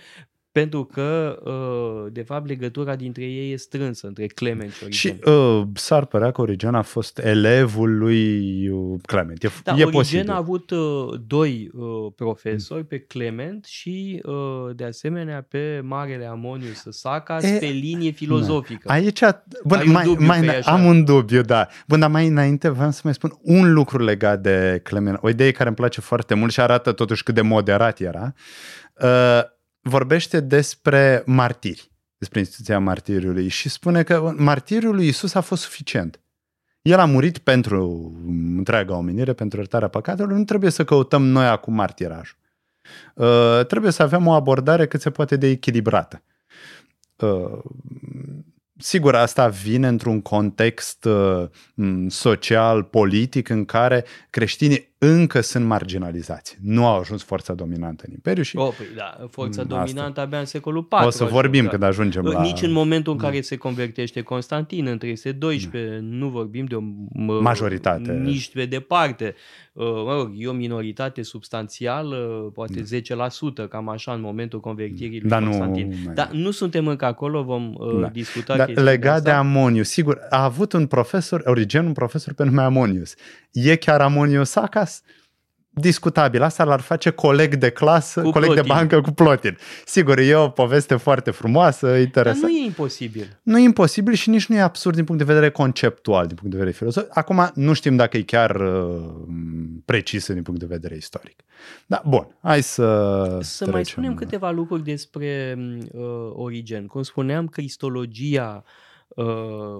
pentru 0.55 0.83
că, 0.83 1.39
uh, 1.43 2.11
de 2.11 2.21
fapt, 2.21 2.47
legătura 2.47 2.95
dintre 2.95 3.23
ei 3.23 3.51
e 3.51 3.57
strânsă, 3.57 4.07
între 4.07 4.25
Clement 4.25 4.71
și 4.71 4.83
Origen. 4.83 5.17
Și 5.21 5.29
uh, 5.29 5.63
s-ar 5.73 6.05
părea 6.05 6.31
că 6.31 6.41
Origen 6.41 6.75
a 6.75 6.81
fost 6.81 7.17
elevul 7.17 7.97
lui 7.97 8.67
uh, 8.69 8.99
Clement. 9.05 9.43
E, 9.43 9.49
da, 9.63 9.71
e 9.71 9.73
Origen 9.73 9.91
posibil. 9.91 10.29
a 10.29 10.35
avut 10.35 10.69
uh, 10.69 10.79
doi 11.27 11.71
uh, 11.73 12.11
profesori, 12.15 12.85
pe 12.85 12.99
Clement 12.99 13.65
și, 13.65 14.21
uh, 14.23 14.75
de 14.75 14.83
asemenea, 14.83 15.45
pe 15.49 15.81
Marele 15.83 16.25
Amonius 16.25 16.83
Sacas, 16.89 17.43
e, 17.43 17.57
pe 17.59 17.65
linie 17.65 18.11
filozofică. 18.11 18.83
Da. 18.87 18.93
Aici, 18.93 19.19
bun, 19.63 19.81
mai, 19.85 20.15
mai, 20.19 20.41
mai 20.41 20.59
am 20.59 20.85
un 20.85 21.03
dubiu, 21.03 21.41
da. 21.41 21.67
Bun, 21.87 21.99
dar 21.99 22.09
mai 22.09 22.27
înainte 22.27 22.69
vreau 22.69 22.91
să 22.91 23.01
mai 23.03 23.13
spun 23.13 23.39
un 23.41 23.73
lucru 23.73 24.03
legat 24.03 24.41
de 24.41 24.79
Clement. 24.83 25.17
O 25.21 25.29
idee 25.29 25.51
care 25.51 25.67
îmi 25.67 25.77
place 25.77 26.01
foarte 26.01 26.33
mult 26.33 26.51
și 26.51 26.59
arată 26.59 26.91
totuși 26.91 27.23
cât 27.23 27.35
de 27.35 27.41
moderat 27.41 27.99
era. 27.99 28.33
Uh, 29.01 29.53
vorbește 29.87 30.39
despre 30.39 31.23
martiri 31.25 31.93
despre 32.17 32.39
instituția 32.39 32.79
martiriului 32.79 33.47
și 33.47 33.69
spune 33.69 34.03
că 34.03 34.33
martiriul 34.37 34.95
lui 34.95 35.07
Isus 35.07 35.33
a 35.33 35.41
fost 35.41 35.61
suficient. 35.61 36.19
El 36.81 36.99
a 36.99 37.05
murit 37.05 37.37
pentru 37.37 38.11
întreaga 38.57 38.95
omenire, 38.95 39.33
pentru 39.33 39.57
iertarea 39.59 39.87
păcatelor, 39.87 40.31
nu 40.31 40.43
trebuie 40.43 40.71
să 40.71 40.85
căutăm 40.85 41.25
noi 41.25 41.45
acum 41.45 41.73
martirajul. 41.73 42.37
Uh, 43.15 43.65
trebuie 43.67 43.91
să 43.91 44.03
avem 44.03 44.27
o 44.27 44.31
abordare 44.31 44.87
cât 44.87 45.01
se 45.01 45.09
poate 45.09 45.35
de 45.35 45.47
echilibrată. 45.47 46.23
Uh, 47.15 47.59
Sigur, 48.77 49.15
asta 49.15 49.47
vine 49.47 49.87
într-un 49.87 50.21
context 50.21 51.05
uh, 51.05 51.49
social, 52.07 52.83
politic, 52.83 53.49
în 53.49 53.65
care 53.65 54.05
creștinii 54.29 54.94
încă 54.97 55.41
sunt 55.41 55.65
marginalizați. 55.65 56.57
Nu 56.61 56.87
au 56.87 56.99
ajuns 56.99 57.23
forța 57.23 57.53
dominantă 57.53 58.03
în 58.07 58.13
Imperiu 58.13 58.43
și... 58.43 58.57
Oh, 58.57 58.73
păi 58.77 58.85
da, 58.95 59.27
forța 59.29 59.61
asta. 59.61 59.75
dominantă 59.75 60.19
abia 60.21 60.39
în 60.39 60.45
secolul 60.45 60.87
IV. 60.91 61.05
O 61.05 61.09
să 61.09 61.23
vorbim 61.23 61.63
da. 61.63 61.69
când 61.69 61.83
ajungem 61.83 62.23
la... 62.23 62.41
Nici 62.41 62.61
în 62.61 62.71
momentul 62.71 63.11
în 63.11 63.17
da. 63.17 63.25
care 63.25 63.41
se 63.41 63.55
convertește 63.55 64.21
Constantin 64.21 64.87
în 64.87 64.97
312, 64.97 65.91
da. 65.91 65.99
nu 66.01 66.29
vorbim 66.29 66.65
de 66.65 66.75
o 66.75 66.81
majoritate. 67.39 68.11
Nici 68.11 68.51
pe 68.53 68.65
departe. 68.65 69.35
Uh, 69.73 69.85
mă 69.85 70.13
rog, 70.13 70.31
e 70.37 70.47
o 70.47 70.53
minoritate 70.53 71.21
substanțială, 71.21 72.15
poate 72.53 72.83
da. 73.07 73.25
10%, 73.65 73.69
cam 73.69 73.89
așa, 73.89 74.13
în 74.13 74.21
momentul 74.21 74.59
convertirii 74.59 75.19
lui 75.19 75.29
da, 75.29 75.39
Constantin. 75.39 75.93
Nu, 76.05 76.13
Dar 76.13 76.29
nu 76.31 76.51
suntem 76.51 76.87
încă 76.87 77.05
acolo, 77.05 77.43
vom 77.43 77.73
uh, 77.77 78.01
da. 78.01 78.07
discuta 78.07 78.57
da, 78.57 78.65
Legat 78.65 79.23
de, 79.23 79.29
de 79.29 79.35
Amonius, 79.35 79.89
sigur, 79.89 80.19
a 80.29 80.43
avut 80.43 80.73
un 80.73 80.87
profesor, 80.87 81.41
Origen, 81.45 81.85
un 81.85 81.93
profesor 81.93 82.33
pe 82.33 82.43
nume 82.43 82.61
Amonius. 82.61 83.13
E 83.55 83.75
chiar 83.75 84.01
Amonius 84.01 84.55
Acas? 84.55 85.01
discutabil. 85.75 86.41
Asta 86.41 86.63
l-ar 86.63 86.79
face 86.79 87.09
coleg 87.09 87.55
de 87.55 87.69
clasă, 87.69 88.21
cu 88.21 88.29
coleg 88.29 88.49
plotin. 88.49 88.67
de 88.67 88.73
bancă 88.73 89.01
cu 89.01 89.11
plotin. 89.11 89.57
Sigur, 89.85 90.19
e 90.19 90.35
o 90.35 90.49
poveste 90.49 90.95
foarte 90.95 91.31
frumoasă, 91.31 91.95
interesantă. 91.95 92.47
Dar 92.47 92.49
nu 92.49 92.57
e 92.57 92.65
imposibil. 92.65 93.39
Nu 93.43 93.57
e 93.57 93.61
imposibil 93.61 94.13
și 94.13 94.29
nici 94.29 94.45
nu 94.45 94.55
e 94.55 94.61
absurd 94.61 94.95
din 94.95 95.03
punct 95.03 95.25
de 95.25 95.33
vedere 95.33 95.51
conceptual, 95.51 96.25
din 96.27 96.35
punct 96.35 96.51
de 96.51 96.57
vedere 96.57 96.77
filozofic. 96.77 97.17
Acum, 97.17 97.51
nu 97.53 97.73
știm 97.73 97.95
dacă 97.95 98.17
e 98.17 98.21
chiar 98.21 98.55
uh, 98.55 99.03
precisă 99.85 100.33
din 100.33 100.41
punct 100.41 100.59
de 100.59 100.65
vedere 100.65 100.95
istoric. 100.95 101.39
Da, 101.85 102.01
bun, 102.05 102.27
hai 102.41 102.61
să 102.61 103.39
Să 103.41 103.69
mai 103.71 103.85
spunem 103.85 104.13
câteva 104.13 104.51
lucruri 104.51 104.83
despre 104.83 105.57
uh, 105.91 106.01
Origen. 106.33 106.85
Cum 106.85 107.03
spuneam, 107.03 107.47
cristologia 107.47 108.63
uh, 108.65 108.83
uh, 109.15 109.25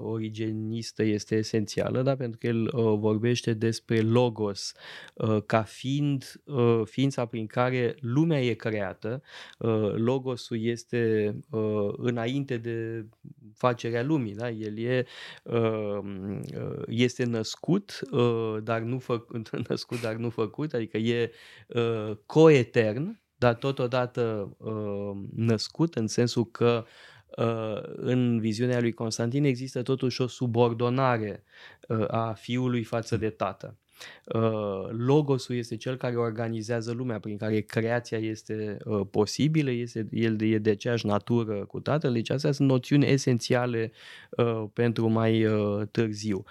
origenistă 0.01 1.04
este 1.04 1.36
esențială, 1.36 2.01
da? 2.01 2.15
pentru 2.15 2.38
că 2.38 2.48
el 2.48 2.62
uh, 2.62 2.98
vorbește 3.00 3.54
despre 3.54 4.01
logos 4.01 4.74
uh, 5.13 5.38
ca 5.46 5.62
fiind 5.62 6.42
uh, 6.46 6.82
ființa 6.86 7.25
prin 7.25 7.46
care 7.46 7.96
lumea 8.00 8.44
e 8.44 8.54
creată. 8.54 9.22
Uh, 9.58 9.94
logosul 9.96 10.63
este 10.63 11.34
uh, 11.50 11.94
înainte 11.98 12.58
de 12.58 13.06
facerea 13.54 14.04
lumii, 14.04 14.36
da? 14.36 14.50
el 14.50 14.77
e, 14.77 15.06
uh, 15.44 16.00
uh, 16.04 16.82
este 16.88 17.24
născut, 17.24 18.00
uh, 18.12 18.58
dar 18.63 18.82
nu 18.82 19.00
făcut, 19.00 19.50
născut, 19.70 20.01
dar 20.01 20.15
nu 20.15 20.30
făcut, 20.30 20.74
adică 20.74 20.98
e 20.98 21.32
uh, 21.68 22.18
coetern, 22.25 23.20
dar 23.38 23.56
totodată 23.56 24.56
uh, 24.58 25.12
născut 25.36 25.96
în 25.96 26.08
sensul 26.08 26.46
că 26.46 26.84
uh, 26.86 26.88
Uh, 26.88 27.14
în 27.96 28.39
viziunea 28.39 28.80
lui 28.80 28.94
Constantin 28.94 29.44
există 29.44 29.82
totuși 29.82 30.22
o 30.22 30.27
subordonare 30.27 31.44
uh, 31.88 32.06
a 32.08 32.34
fiului 32.34 32.84
față 32.84 33.18
de 33.18 33.30
tată. 33.30 33.77
Uh, 34.25 34.90
logosul 34.92 35.56
este 35.56 35.75
cel 35.75 35.96
care 35.96 36.16
organizează 36.16 36.92
lumea, 36.92 37.20
prin 37.20 37.38
care 37.38 37.60
creația 37.60 38.18
este 38.18 38.78
uh, 38.86 39.02
posibilă, 39.12 39.72
este, 39.72 40.08
el 40.12 40.42
e 40.42 40.58
de 40.58 40.70
aceeași 40.70 41.06
natură 41.06 41.66
cu 41.66 41.80
tatăl, 41.80 42.14
deci 42.14 42.30
astea 42.30 42.52
sunt 42.52 42.68
noțiuni 42.68 43.06
esențiale 43.06 43.92
uh, 44.30 44.64
pentru 44.74 45.08
mai 45.08 45.46
târziu. 45.92 46.44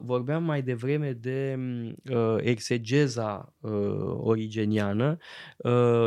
Vorbeam 0.00 0.44
mai 0.44 0.62
devreme 0.62 1.12
de 1.12 1.58
exegeza 2.38 3.54
origeniană, 4.16 5.16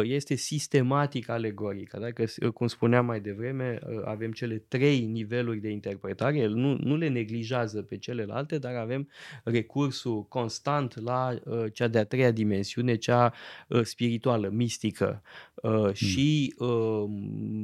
este 0.03 0.35
sistematic 0.35 1.29
alegorică, 1.29 1.99
dacă, 1.99 2.23
cum 2.53 2.67
spuneam 2.67 3.05
mai 3.05 3.19
devreme, 3.19 3.79
avem 4.05 4.31
cele 4.31 4.63
trei 4.67 5.05
niveluri 5.05 5.59
de 5.59 5.69
interpretare, 5.69 6.37
el 6.37 6.53
nu, 6.53 6.77
nu 6.79 6.95
le 6.95 7.07
neglijează 7.07 7.81
pe 7.81 7.97
celelalte, 7.97 8.57
dar 8.57 8.75
avem 8.75 9.09
recursul 9.43 10.25
constant 10.27 10.68
constant 10.69 11.05
la 11.05 11.39
uh, 11.43 11.65
cea 11.73 11.87
de-a 11.87 12.05
treia 12.05 12.31
dimensiune, 12.31 12.95
cea 12.95 13.33
uh, 13.67 13.83
spirituală, 13.83 14.49
mistică. 14.49 15.21
Uh, 15.55 15.71
hmm. 15.71 15.93
Și 15.93 16.55
uh, 16.57 17.03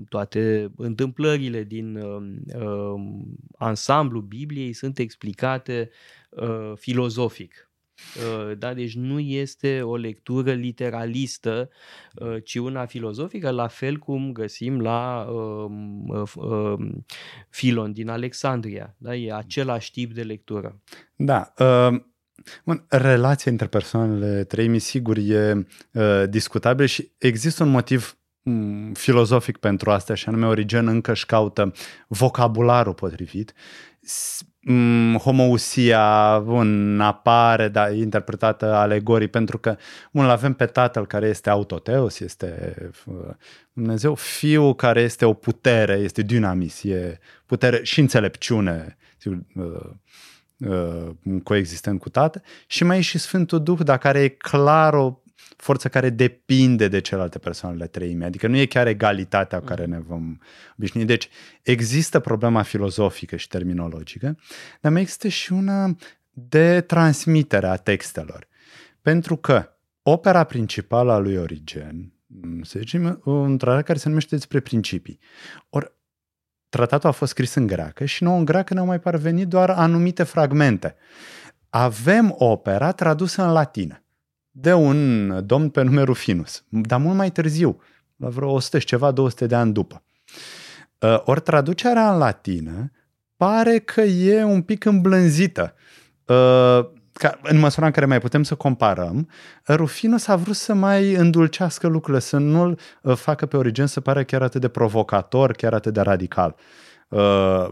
toate 0.09 0.71
întâmplările 0.77 1.63
din 1.63 1.95
uh, 1.95 2.23
uh, 2.55 3.01
ansamblu 3.57 4.19
Bibliei 4.19 4.73
sunt 4.73 4.99
explicate 4.99 5.89
uh, 6.29 6.71
filozofic. 6.75 7.69
Uh, 8.15 8.57
da, 8.57 8.73
deci 8.73 8.95
nu 8.95 9.19
este 9.19 9.81
o 9.81 9.95
lectură 9.95 10.53
literalistă, 10.53 11.69
uh, 12.15 12.43
ci 12.43 12.55
una 12.55 12.85
filozofică, 12.85 13.49
la 13.49 13.67
fel 13.67 13.97
cum 13.97 14.31
găsim 14.31 14.81
la 14.81 15.27
uh, 15.29 16.79
Filon 17.49 17.91
din 17.91 18.09
Alexandria. 18.09 18.95
Da? 18.97 19.15
E 19.15 19.33
același 19.33 19.91
tip 19.91 20.13
de 20.13 20.23
lectură. 20.23 20.81
Da. 21.15 21.53
Uh 21.59 22.13
Bun, 22.63 22.85
relația 22.87 23.51
între 23.51 23.67
persoanele 23.67 24.43
treimi, 24.43 24.79
sigur, 24.79 25.17
e 25.17 25.65
uh, 25.91 26.23
discutabil 26.29 26.85
și 26.85 27.11
există 27.17 27.63
un 27.63 27.69
motiv 27.69 28.17
um, 28.43 28.93
filozofic 28.93 29.57
pentru 29.57 29.91
asta, 29.91 30.13
și 30.13 30.27
anume 30.27 30.45
Origen 30.45 30.87
încă 30.87 31.11
își 31.11 31.25
caută 31.25 31.73
vocabularul 32.07 32.93
potrivit. 32.93 33.53
Um, 34.67 35.17
homousia 35.17 36.39
bun, 36.39 37.01
apare, 37.01 37.67
dar 37.67 37.89
e 37.89 37.95
interpretată 37.95 38.73
alegorii, 38.73 39.27
pentru 39.27 39.57
că 39.57 39.77
bun, 40.11 40.25
avem 40.25 40.53
pe 40.53 40.65
tatăl 40.65 41.05
care 41.05 41.27
este 41.27 41.49
autoteos, 41.49 42.19
este 42.19 42.75
uh, 43.05 43.15
Dumnezeu, 43.73 44.15
fiul 44.15 44.75
care 44.75 45.01
este 45.01 45.25
o 45.25 45.33
putere, 45.33 45.93
este 45.93 46.21
dinamis, 46.21 46.83
e 46.83 47.19
putere 47.45 47.83
și 47.83 47.99
înțelepciune, 47.99 48.97
sigur, 49.17 49.37
uh, 49.55 49.63
uh, 49.65 49.91
coexistând 51.43 51.99
cu 51.99 52.09
tată 52.09 52.41
și 52.67 52.83
mai 52.83 52.97
e 52.97 53.01
și 53.01 53.17
Sfântul 53.17 53.63
Duh, 53.63 53.79
dar 53.83 53.97
care 53.97 54.19
e 54.19 54.27
clar 54.27 54.93
o 54.93 55.19
forță 55.57 55.89
care 55.89 56.09
depinde 56.09 56.87
de 56.87 57.01
celelalte 57.01 57.39
persoanele 57.39 57.87
treime, 57.87 58.25
adică 58.25 58.47
nu 58.47 58.57
e 58.57 58.65
chiar 58.65 58.87
egalitatea 58.87 59.59
cu 59.59 59.65
care 59.65 59.85
ne 59.85 59.99
vom 59.99 60.37
obișnui. 60.77 61.05
Deci 61.05 61.29
există 61.61 62.19
problema 62.19 62.61
filozofică 62.61 63.35
și 63.35 63.47
terminologică, 63.47 64.37
dar 64.81 64.91
mai 64.91 65.01
există 65.01 65.27
și 65.27 65.53
una 65.53 65.95
de 66.31 66.81
transmitere 66.81 67.67
a 67.67 67.75
textelor. 67.75 68.47
Pentru 69.01 69.35
că 69.35 69.69
opera 70.01 70.43
principală 70.43 71.11
a 71.11 71.17
lui 71.17 71.35
Origen, 71.35 72.13
să 72.61 72.79
zicem, 72.79 73.21
un 73.23 73.57
tratat 73.57 73.83
care 73.83 73.97
se 73.97 74.07
numește 74.07 74.35
despre 74.35 74.59
principii. 74.59 75.19
Ori 75.69 75.93
tratatul 76.75 77.09
a 77.09 77.11
fost 77.11 77.31
scris 77.31 77.53
în 77.53 77.67
greacă 77.67 78.05
și 78.05 78.23
nouă 78.23 78.37
în 78.37 78.45
greacă 78.45 78.73
ne-au 78.73 78.85
mai 78.85 78.99
parvenit 78.99 79.47
doar 79.47 79.69
anumite 79.69 80.23
fragmente. 80.23 80.95
Avem 81.69 82.35
opera 82.37 82.91
tradusă 82.91 83.43
în 83.43 83.51
latină 83.51 84.03
de 84.51 84.73
un 84.73 85.29
domn 85.45 85.69
pe 85.69 85.81
nume 85.81 86.01
Rufinus, 86.01 86.63
dar 86.69 86.99
mult 86.99 87.15
mai 87.15 87.31
târziu, 87.31 87.81
la 88.15 88.29
vreo 88.29 88.51
100 88.51 88.79
și 88.79 88.85
ceva, 88.85 89.11
200 89.11 89.47
de 89.47 89.55
ani 89.55 89.73
după. 89.73 90.03
Uh, 90.99 91.21
ori 91.23 91.41
traducerea 91.41 92.11
în 92.11 92.17
latină 92.17 92.91
pare 93.37 93.79
că 93.79 94.01
e 94.01 94.43
un 94.43 94.61
pic 94.61 94.85
îmblânzită. 94.85 95.73
Uh, 97.15 97.21
ca, 97.21 97.39
în 97.43 97.59
măsura 97.59 97.85
în 97.85 97.91
care 97.91 98.05
mai 98.05 98.19
putem 98.19 98.43
să 98.43 98.55
comparăm, 98.55 99.29
Rufinus 99.67 100.27
a 100.27 100.35
vrut 100.35 100.55
să 100.55 100.73
mai 100.73 101.13
îndulcească 101.13 101.87
lucrurile, 101.87 102.19
să 102.19 102.37
nu-l 102.37 102.79
uh, 103.01 103.15
facă 103.15 103.45
pe 103.45 103.57
Origen 103.57 103.87
să 103.87 104.01
pare 104.01 104.23
chiar 104.23 104.41
atât 104.41 104.61
de 104.61 104.67
provocator, 104.67 105.51
chiar 105.51 105.73
atât 105.73 105.93
de 105.93 106.01
radical. 106.01 106.55
Uh, 107.09 107.67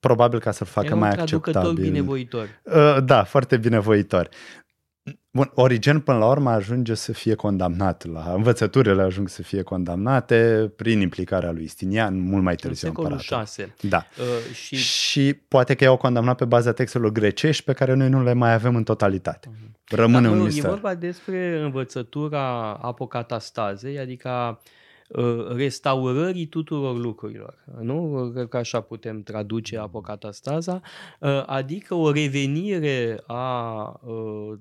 probabil 0.00 0.40
ca 0.40 0.50
să-l 0.50 0.66
facă 0.66 0.94
mai 0.94 1.10
acceptabil. 1.10 1.72
binevoitor. 1.72 2.48
Uh, 2.62 2.96
da, 3.04 3.24
foarte 3.24 3.56
binevoitor. 3.56 4.28
Bun, 5.36 5.50
Origen 5.54 6.00
până 6.00 6.18
la 6.18 6.26
urmă 6.26 6.50
ajunge 6.50 6.94
să 6.94 7.12
fie 7.12 7.34
condamnat 7.34 8.04
la 8.04 8.32
învățăturile 8.34 9.02
ajung 9.02 9.28
să 9.28 9.42
fie 9.42 9.62
condamnate 9.62 10.72
prin 10.76 11.00
implicarea 11.00 11.52
lui 11.52 11.66
Stinian 11.66 12.18
mult 12.18 12.42
mai 12.42 12.54
târziu 12.54 12.88
în 12.88 12.94
secolul 12.94 13.18
6. 13.18 13.74
Da. 13.80 14.06
Uh, 14.18 14.54
și... 14.54 14.76
și 14.76 15.34
poate 15.48 15.74
că 15.74 15.84
i-au 15.84 15.96
condamnat 15.96 16.36
pe 16.36 16.44
baza 16.44 16.72
textelor 16.72 17.10
grecești 17.10 17.64
pe 17.64 17.72
care 17.72 17.94
noi 17.94 18.08
nu 18.08 18.22
le 18.22 18.32
mai 18.32 18.52
avem 18.52 18.76
în 18.76 18.82
totalitate. 18.82 19.48
Uh-huh. 19.48 19.88
Rămâne 19.88 20.28
Dar, 20.28 20.36
un 20.36 20.42
mister. 20.42 20.64
E 20.64 20.68
vorba 20.68 20.94
despre 20.94 21.60
învățătura 21.60 22.72
apocatastazei, 22.72 23.98
adică 23.98 24.60
uh, 25.08 25.46
restaurării 25.56 26.46
tuturor 26.46 26.96
lucrurilor. 26.96 27.64
Nu? 27.80 28.30
Cred 28.34 28.48
că 28.48 28.56
așa 28.56 28.80
putem 28.80 29.22
traduce 29.22 29.78
apocatastaza, 29.78 30.80
uh, 31.20 31.42
adică 31.46 31.94
o 31.94 32.12
revenire 32.12 33.22
a 33.26 33.82
uh, 34.04 34.52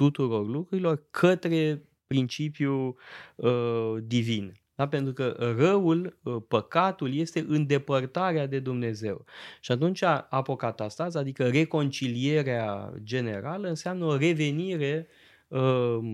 tuturor 0.00 0.46
lucrurilor 0.46 1.02
către 1.10 1.82
principiul 2.06 2.96
uh, 3.34 3.94
divin. 4.02 4.52
Da? 4.74 4.88
Pentru 4.88 5.12
că 5.12 5.54
răul, 5.58 6.18
uh, 6.22 6.36
păcatul, 6.48 7.14
este 7.14 7.44
îndepărtarea 7.48 8.46
de 8.46 8.58
Dumnezeu. 8.58 9.24
Și 9.60 9.72
atunci 9.72 10.02
apocatastaz, 10.28 11.14
adică 11.14 11.48
reconcilierea 11.48 12.92
generală, 13.02 13.68
înseamnă 13.68 14.04
o 14.04 14.16
revenire 14.16 15.06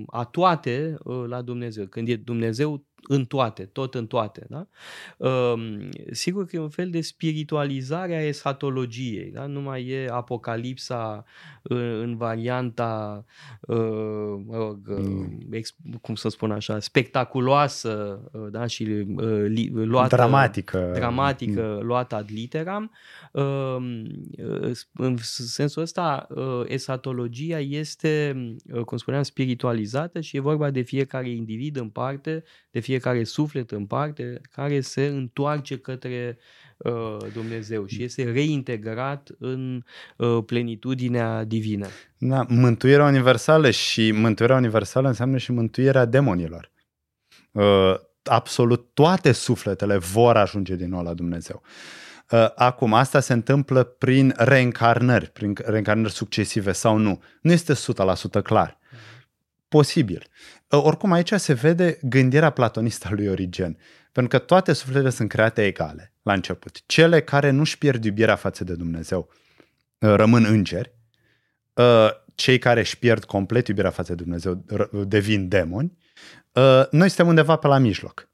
a 0.07 0.25
toate 0.25 0.97
la 1.27 1.43
Dumnezeu. 1.43 1.87
Când 1.87 2.09
e 2.09 2.17
Dumnezeu 2.17 2.86
în 3.09 3.25
toate, 3.25 3.65
tot 3.65 3.95
în 3.95 4.07
toate. 4.07 4.47
Da? 4.49 4.67
Sigur 6.11 6.47
că 6.47 6.57
e 6.57 6.59
un 6.59 6.69
fel 6.69 6.91
de 6.91 7.01
spiritualizare 7.01 8.17
a 8.17 8.27
esatologiei. 8.27 9.31
Da? 9.31 9.47
Nu 9.47 9.61
mai 9.61 9.87
e 9.87 10.09
apocalipsa 10.11 11.25
în 11.63 12.17
varianta, 12.17 13.25
mă 14.47 14.57
rog, 14.57 14.79
mm. 14.89 15.39
cum 16.01 16.15
să 16.15 16.29
spun 16.29 16.51
așa, 16.51 16.81
spectaculoasă 16.81 18.21
da? 18.51 18.67
și 18.67 18.85
luată, 19.73 20.17
dramatică, 20.17 20.91
dramatică 20.95 21.77
mm. 21.81 21.87
luată 21.87 22.15
ad 22.15 22.29
literam. 22.33 22.91
În 24.93 25.17
sensul 25.21 25.83
ăsta, 25.83 26.27
esatologia 26.65 27.59
este, 27.59 28.37
cum 28.85 28.97
spuneam, 28.97 29.23
spiritualizată 29.23 30.21
și 30.21 30.37
e 30.37 30.41
vorba 30.41 30.71
de 30.71 30.81
fiecare 30.81 31.31
individ 31.31 31.77
în 31.77 31.89
parte, 31.89 32.45
de 32.71 32.81
fiecare 32.81 32.95
suflet 33.25 33.71
în 33.71 33.87
parte, 33.87 34.41
care 34.51 34.81
se 34.81 35.07
întoarce 35.07 35.79
către 35.79 36.39
uh, 36.77 37.17
Dumnezeu 37.33 37.87
și 37.87 38.03
este 38.03 38.31
reintegrat 38.31 39.31
în 39.39 39.83
uh, 40.17 40.39
plenitudinea 40.47 41.45
divină. 41.45 41.87
Da, 42.19 42.47
mântuirea 42.49 43.07
universală 43.07 43.71
și 43.71 44.13
mântuirea 44.13 44.57
universală 44.57 45.09
înseamnă 45.09 45.37
și 45.37 45.53
mântuirea 45.53 46.05
demonilor. 46.05 46.71
Uh, 47.53 47.95
absolut 48.23 48.91
toate 48.95 49.33
sufletele 49.33 49.97
vor 49.97 50.37
ajunge 50.37 50.77
din 50.77 50.89
nou 50.89 51.03
la 51.03 51.15
Dumnezeu. 51.15 51.63
Uh, 52.31 52.49
acum, 52.55 52.95
asta 52.95 53.21
se 53.21 53.33
întâmplă 53.33 53.85
prin 53.85 54.35
reîncarnări, 54.37 55.31
prin 55.31 55.57
reîncarnări 55.65 56.13
succesive 56.13 56.73
sau 56.73 56.97
nu. 56.97 57.23
Nu 57.41 57.53
este 57.53 57.75
100% 57.75 58.43
clar. 58.43 58.79
Posibil. 59.69 60.27
Ă, 60.73 60.77
oricum 60.77 61.13
aici 61.13 61.33
se 61.33 61.53
vede 61.53 61.99
gândirea 62.03 62.51
platonistă 62.51 63.09
a 63.11 63.15
lui 63.15 63.29
Origen, 63.29 63.79
pentru 64.13 64.39
că 64.39 64.45
toate 64.45 64.73
sufletele 64.73 65.11
sunt 65.11 65.29
create 65.29 65.65
egale 65.65 66.13
la 66.23 66.33
început. 66.33 66.87
Cele 66.87 67.23
care 67.23 67.51
nu-și 67.51 67.79
pierd 67.79 68.05
iubirea 68.05 68.37
față 68.37 68.65
de 68.65 68.75
Dumnezeu 68.75 69.29
ă, 70.03 70.15
rămân 70.15 70.45
îngeri, 70.45 70.95
ă, 71.77 72.11
cei 72.35 72.59
care 72.59 72.81
își 72.81 72.99
pierd 72.99 73.25
complet 73.25 73.69
iubirea 73.69 73.91
față 73.91 74.15
de 74.15 74.23
Dumnezeu 74.23 74.65
devin 75.07 75.49
demoni, 75.49 75.99
noi 76.91 77.09
suntem 77.09 77.27
undeva 77.27 77.57
pe 77.57 77.67
la 77.67 77.79
mijloc. 77.79 78.29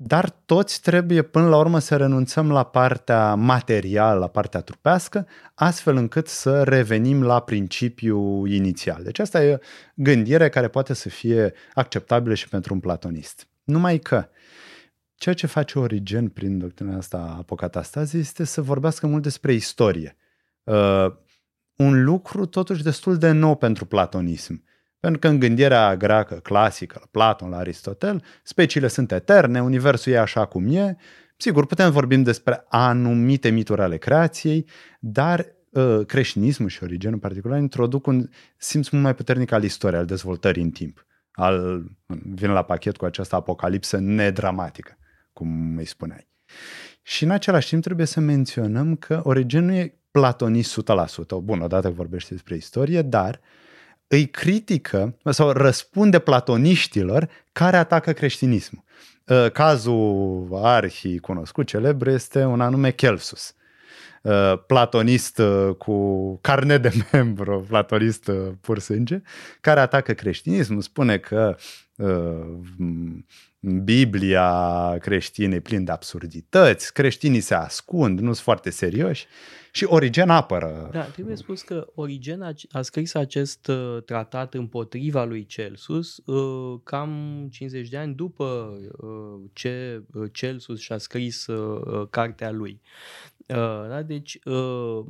Dar 0.00 0.30
toți 0.30 0.80
trebuie 0.80 1.22
până 1.22 1.48
la 1.48 1.56
urmă 1.56 1.78
să 1.78 1.96
renunțăm 1.96 2.50
la 2.50 2.64
partea 2.64 3.34
materială, 3.34 4.18
la 4.18 4.26
partea 4.26 4.60
trupească, 4.60 5.26
astfel 5.54 5.96
încât 5.96 6.28
să 6.28 6.62
revenim 6.62 7.22
la 7.22 7.40
principiul 7.40 8.50
inițial. 8.50 9.02
Deci 9.02 9.18
asta 9.18 9.44
e 9.44 9.60
gândire 9.94 10.48
care 10.48 10.68
poate 10.68 10.94
să 10.94 11.08
fie 11.08 11.52
acceptabilă 11.74 12.34
și 12.34 12.48
pentru 12.48 12.74
un 12.74 12.80
platonist. 12.80 13.48
Numai 13.64 13.98
că 13.98 14.28
ceea 15.14 15.34
ce 15.34 15.46
face 15.46 15.78
Origen 15.78 16.28
prin 16.28 16.58
doctrina 16.58 16.96
asta 16.96 17.34
apocatastazii 17.38 18.20
este 18.20 18.44
să 18.44 18.62
vorbească 18.62 19.06
mult 19.06 19.22
despre 19.22 19.52
istorie. 19.52 20.16
Uh, 20.64 21.06
un 21.76 22.04
lucru 22.04 22.46
totuși 22.46 22.82
destul 22.82 23.16
de 23.16 23.30
nou 23.30 23.56
pentru 23.56 23.84
platonism. 23.84 24.64
Pentru 25.00 25.18
că 25.18 25.28
în 25.28 25.38
gândirea 25.38 25.96
greacă 25.96 26.34
clasică, 26.34 26.96
la 27.00 27.06
Platon, 27.10 27.50
la 27.50 27.56
Aristotel, 27.56 28.22
speciile 28.42 28.88
sunt 28.88 29.12
eterne, 29.12 29.62
universul 29.62 30.12
e 30.12 30.18
așa 30.18 30.46
cum 30.46 30.74
e. 30.76 30.96
Sigur, 31.36 31.66
putem 31.66 31.90
vorbi 31.90 32.16
despre 32.16 32.64
anumite 32.68 33.48
mituri 33.48 33.80
ale 33.80 33.96
creației, 33.96 34.66
dar 35.00 35.46
uh, 35.70 36.06
creștinismul 36.06 36.68
și 36.68 36.82
Origen 36.82 37.12
în 37.12 37.18
particular 37.18 37.58
introduc 37.58 38.06
un 38.06 38.28
simț 38.56 38.88
mult 38.88 39.04
mai 39.04 39.14
puternic 39.14 39.52
al 39.52 39.62
istoriei, 39.62 40.00
al 40.00 40.06
dezvoltării 40.06 40.62
în 40.62 40.70
timp. 40.70 41.06
Al, 41.32 41.84
vin 42.34 42.50
la 42.50 42.62
pachet 42.62 42.96
cu 42.96 43.04
această 43.04 43.36
apocalipsă 43.36 43.98
nedramatică, 43.98 44.98
cum 45.32 45.76
îi 45.76 45.84
spuneai. 45.84 46.28
Și 47.02 47.24
în 47.24 47.30
același 47.30 47.68
timp 47.68 47.82
trebuie 47.82 48.06
să 48.06 48.20
menționăm 48.20 48.96
că 48.96 49.20
Origen 49.24 49.64
nu 49.64 49.72
e 49.72 49.98
platonist 50.10 50.82
100%. 50.82 50.84
Bun, 51.42 51.60
odată 51.60 51.90
vorbește 51.90 52.34
despre 52.34 52.54
istorie, 52.56 53.02
dar 53.02 53.40
uh, 53.42 53.67
îi 54.08 54.26
critică 54.26 55.16
sau 55.24 55.50
răspunde 55.50 56.18
platoniștilor 56.18 57.28
care 57.52 57.76
atacă 57.76 58.12
creștinismul. 58.12 58.84
Uh, 59.26 59.50
cazul 59.50 60.48
arhi 60.62 61.18
cunoscut, 61.18 61.66
celebru, 61.66 62.10
este 62.10 62.44
un 62.44 62.60
anume 62.60 62.90
Celsus. 62.90 63.54
Uh, 64.22 64.52
platonist 64.66 65.38
uh, 65.38 65.74
cu 65.74 66.36
carne 66.40 66.78
de 66.78 66.92
membru, 67.12 67.64
platonist 67.68 68.30
pur 68.60 68.78
sânge, 68.78 69.22
care 69.60 69.80
atacă 69.80 70.12
creștinismul, 70.12 70.80
spune 70.80 71.18
că 71.18 71.56
Biblia 73.60 74.96
creștină 75.00 75.54
e 75.54 75.60
plin 75.60 75.84
de 75.84 75.92
absurdități, 75.92 76.92
creștinii 76.92 77.40
se 77.40 77.54
ascund, 77.54 78.18
nu 78.18 78.24
sunt 78.24 78.44
foarte 78.44 78.70
serioși 78.70 79.26
și 79.72 79.84
Origen 79.84 80.30
apără. 80.30 80.88
Da, 80.92 81.02
trebuie 81.02 81.36
spus 81.36 81.62
că 81.62 81.86
Origen 81.94 82.42
a, 82.42 82.52
a 82.72 82.82
scris 82.82 83.14
acest 83.14 83.66
uh, 83.66 84.02
tratat 84.04 84.54
împotriva 84.54 85.24
lui 85.24 85.46
Celsus 85.46 86.16
uh, 86.16 86.80
cam 86.84 87.48
50 87.50 87.88
de 87.88 87.96
ani 87.96 88.14
după 88.14 88.78
uh, 88.98 89.40
ce 89.52 90.02
uh, 90.12 90.28
Celsus 90.32 90.80
și-a 90.80 90.98
scris 90.98 91.46
uh, 91.46 91.80
uh, 91.84 92.06
cartea 92.10 92.50
lui. 92.50 92.80
Uh, 93.48 93.88
da? 93.88 94.02
Deci, 94.02 94.38
uh, 94.44 95.04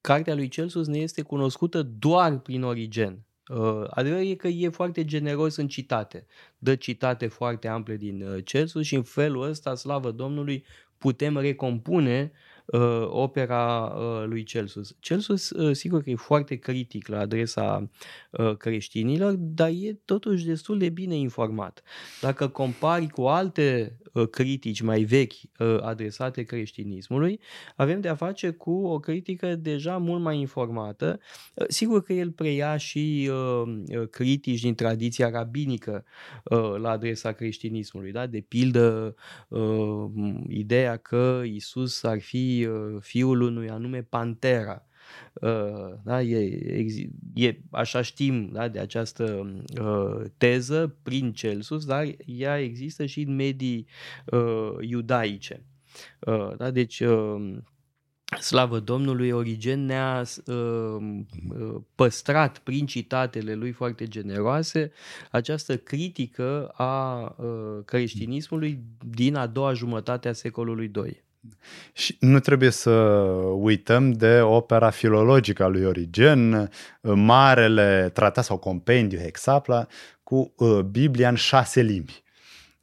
cartea 0.00 0.34
lui 0.34 0.48
Celsus 0.48 0.86
ne 0.86 0.98
este 0.98 1.22
cunoscută 1.22 1.82
doar 1.82 2.38
prin 2.38 2.62
Origen. 2.62 3.24
Uh, 3.48 3.84
adevărul 3.90 4.26
e 4.26 4.34
că 4.34 4.48
e 4.48 4.68
foarte 4.68 5.04
generos 5.04 5.56
în 5.56 5.68
citate. 5.68 6.26
Dă 6.58 6.74
citate 6.74 7.26
foarte 7.26 7.68
ample 7.68 7.96
din 7.96 8.22
uh, 8.22 8.44
Celsus 8.44 8.86
și 8.86 8.94
în 8.94 9.02
felul 9.02 9.42
ăsta, 9.42 9.74
slavă 9.74 10.10
Domnului, 10.10 10.64
putem 10.98 11.38
recompune 11.38 12.32
uh, 12.66 13.06
opera 13.06 13.84
uh, 13.84 14.24
lui 14.26 14.42
Celsus. 14.42 14.96
Celsus, 15.00 15.50
uh, 15.50 15.76
sigur 15.76 16.02
că 16.02 16.10
e 16.10 16.14
foarte 16.14 16.54
critic 16.54 17.08
la 17.08 17.18
adresa 17.18 17.90
uh, 18.30 18.56
creștinilor, 18.56 19.34
dar 19.38 19.68
e 19.68 20.00
totuși 20.04 20.44
destul 20.44 20.78
de 20.78 20.88
bine 20.88 21.16
informat. 21.16 21.82
Dacă 22.20 22.48
compari 22.48 23.08
cu 23.08 23.22
alte 23.22 23.96
uh, 23.98 24.01
critici 24.30 24.80
mai 24.80 25.02
vechi 25.02 25.32
uh, 25.32 25.78
adresate 25.80 26.42
creștinismului, 26.42 27.40
avem 27.76 28.00
de 28.00 28.08
a 28.08 28.14
face 28.14 28.50
cu 28.50 28.86
o 28.86 28.98
critică 28.98 29.54
deja 29.54 29.96
mult 29.96 30.22
mai 30.22 30.38
informată. 30.38 31.20
Uh, 31.54 31.64
sigur 31.68 32.02
că 32.02 32.12
el 32.12 32.30
preia 32.30 32.76
și 32.76 33.30
uh, 33.30 33.62
uh 33.98 34.08
critici 34.10 34.60
din 34.60 34.74
tradiția 34.74 35.30
rabinică 35.30 36.04
uh, 36.44 36.74
la 36.76 36.90
adresa 36.90 37.32
creștinismului, 37.32 38.12
da? 38.12 38.26
de 38.26 38.40
pildă 38.40 39.14
uh, 39.48 40.04
ideea 40.48 40.96
că 40.96 41.42
Isus 41.44 42.02
ar 42.02 42.20
fi 42.20 42.70
Uh, 42.72 43.00
fiul 43.00 43.40
unui 43.40 43.68
anume 43.68 44.02
Pantera. 44.02 44.86
Uh, 45.32 45.94
da, 46.04 46.22
e, 46.22 46.86
e, 47.34 47.56
așa 47.70 48.02
știm 48.02 48.48
da, 48.52 48.68
de 48.68 48.78
această 48.78 49.52
uh, 49.80 50.24
teză 50.36 50.96
prin 51.02 51.32
Celsus, 51.32 51.84
dar 51.84 52.06
ea 52.26 52.60
există 52.60 53.06
și 53.06 53.20
în 53.20 53.34
medii 53.34 53.86
uh, 54.26 54.72
iudaice. 54.80 55.64
Uh, 56.18 56.56
da, 56.56 56.70
deci 56.70 57.00
uh, 57.00 57.56
Slavă 58.40 58.78
Domnului, 58.78 59.30
Origen 59.30 59.84
ne-a 59.84 60.24
uh, 60.46 60.96
păstrat 61.94 62.58
prin 62.58 62.86
citatele 62.86 63.54
lui 63.54 63.72
foarte 63.72 64.06
generoase 64.06 64.92
această 65.30 65.76
critică 65.76 66.66
a 66.66 67.20
uh, 67.38 67.84
creștinismului 67.84 68.78
din 69.10 69.34
a 69.34 69.46
doua 69.46 69.72
jumătate 69.72 70.28
a 70.28 70.32
secolului 70.32 70.90
II. 70.94 71.22
Și 71.92 72.16
nu 72.20 72.38
trebuie 72.38 72.70
să 72.70 72.90
uităm 73.56 74.12
de 74.12 74.40
opera 74.40 74.90
filologică 74.90 75.62
a 75.64 75.66
lui 75.66 75.84
Origen, 75.84 76.70
marele 77.00 78.10
tratat 78.12 78.44
sau 78.44 78.56
compendiu 78.56 79.18
Hexapla 79.18 79.86
cu 80.22 80.54
uh, 80.56 80.78
Biblia 80.78 81.28
în 81.28 81.34
șase 81.34 81.80
limbi. 81.80 82.22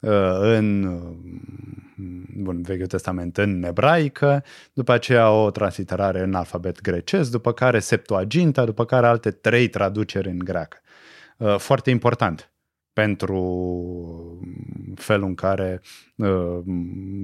Uh, 0.00 0.38
în 0.40 0.82
bun, 2.36 2.62
Vechiul 2.62 2.86
Testament 2.86 3.38
în 3.38 3.62
ebraică, 3.62 4.44
după 4.72 4.92
aceea 4.92 5.30
o 5.30 5.50
transliterare 5.50 6.20
în 6.20 6.34
alfabet 6.34 6.80
grecesc, 6.80 7.30
după 7.30 7.52
care 7.52 7.78
Septuaginta, 7.78 8.64
după 8.64 8.84
care 8.84 9.06
alte 9.06 9.30
trei 9.30 9.68
traduceri 9.68 10.28
în 10.28 10.38
greacă. 10.38 10.78
Uh, 11.36 11.56
foarte 11.58 11.90
important 11.90 12.49
pentru 13.00 14.40
felul 14.94 15.26
în 15.26 15.34
care 15.34 15.80
uh, 16.16 16.58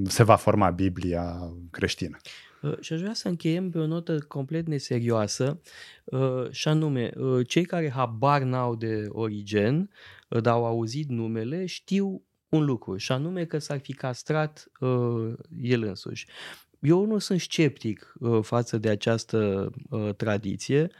se 0.05 0.23
va 0.23 0.37
forma 0.37 0.71
Biblia 0.71 1.53
creștină. 1.71 2.17
Uh, 2.63 2.77
și 2.81 2.93
aș 2.93 3.01
vrea 3.01 3.15
să 3.15 3.29
încheiem 3.29 3.71
pe 3.71 3.79
o 3.79 3.87
notă 3.87 4.19
complet 4.29 4.67
neserioasă, 4.67 5.61
uh, 6.05 6.51
și 6.51 6.69
anume, 6.69 7.13
cei 7.47 7.65
care 7.65 7.91
habar 7.91 8.43
n-au 8.43 8.75
de 8.75 9.05
Origen, 9.09 9.91
dar 10.29 10.55
au 10.55 10.65
auzit 10.65 11.09
numele, 11.09 11.67
știu 11.67 12.23
un 12.49 12.65
lucru, 12.65 12.97
și 12.97 13.13
anume 13.13 13.45
că 13.45 13.59
s-ar 13.59 13.79
fi 13.79 13.93
castrat 13.93 14.71
uh, 14.81 15.33
el 15.63 15.83
însuși. 15.83 16.27
Eu 16.81 17.05
nu 17.05 17.19
sunt 17.19 17.41
sceptic 17.41 18.15
uh, 18.19 18.39
față 18.43 18.79
de 18.79 18.89
această 18.89 19.71
uh, 19.91 20.15
tradiție. 20.15 20.91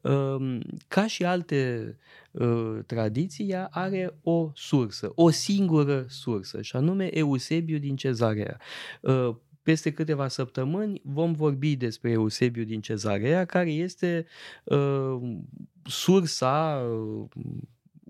Uh, 0.00 0.58
ca 0.88 1.06
și 1.06 1.24
alte 1.24 1.96
uh, 2.30 2.78
tradiții, 2.86 3.48
ea 3.48 3.68
are 3.70 4.18
o 4.22 4.50
sursă, 4.54 5.12
o 5.14 5.30
singură 5.30 6.04
sursă, 6.08 6.62
și 6.62 6.76
anume 6.76 7.16
Eusebiu 7.16 7.78
din 7.78 7.96
Cezarea. 7.96 8.60
Uh, 9.00 9.34
peste 9.62 9.92
câteva 9.92 10.28
săptămâni 10.28 11.00
vom 11.04 11.32
vorbi 11.32 11.76
despre 11.76 12.10
Eusebiu 12.10 12.64
din 12.64 12.80
Cezarea, 12.80 13.44
care 13.44 13.70
este 13.70 14.26
uh, 14.64 15.18
sursa 15.84 16.86
uh, 16.90 17.28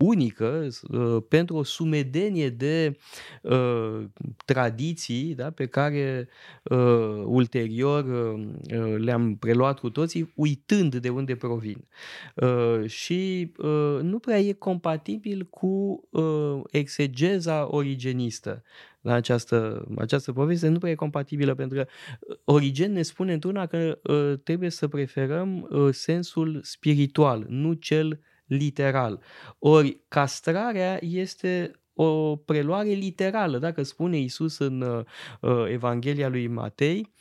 unică 0.01 0.67
uh, 0.89 1.23
pentru 1.27 1.55
o 1.55 1.63
sumedenie 1.63 2.49
de 2.49 2.97
uh, 3.41 4.03
tradiții 4.45 5.35
da, 5.35 5.51
pe 5.51 5.65
care 5.65 6.27
uh, 6.63 7.23
ulterior 7.25 8.03
uh, 8.03 8.45
uh, 8.79 8.95
le-am 8.97 9.35
preluat 9.35 9.79
cu 9.79 9.89
toții, 9.89 10.31
uitând 10.35 10.95
de 10.95 11.09
unde 11.09 11.35
provin. 11.35 11.87
Uh, 12.35 12.85
și 12.85 13.51
uh, 13.57 13.99
nu 14.01 14.19
prea 14.19 14.39
e 14.39 14.51
compatibil 14.51 15.47
cu 15.49 16.03
uh, 16.09 16.59
exegeza 16.71 17.67
origenistă 17.75 18.63
la 19.01 19.13
această, 19.13 19.87
această 19.97 20.31
poveste 20.31 20.67
nu 20.67 20.77
prea 20.77 20.91
e 20.91 20.95
compatibilă 20.95 21.55
pentru 21.55 21.77
că 21.77 21.85
uh, 22.19 22.37
Origen 22.43 22.91
ne 22.91 23.01
spune 23.01 23.33
într-una 23.33 23.65
că 23.65 23.99
uh, 24.03 24.33
trebuie 24.43 24.69
să 24.69 24.87
preferăm 24.87 25.67
uh, 25.69 25.93
sensul 25.93 26.59
spiritual, 26.63 27.45
nu 27.47 27.73
cel 27.73 28.19
literal. 28.57 29.21
Ori 29.59 30.01
castrarea 30.07 30.99
este 31.01 31.71
o 31.93 32.35
preluare 32.35 32.89
literală. 32.89 33.57
Dacă 33.57 33.83
spune 33.83 34.17
Isus 34.17 34.57
în 34.57 34.81
uh, 34.81 35.05
uh, 35.39 35.65
Evanghelia 35.67 36.27
lui 36.27 36.47
Matei 36.47 37.13